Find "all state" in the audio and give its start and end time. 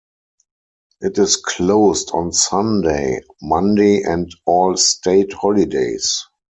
4.47-5.31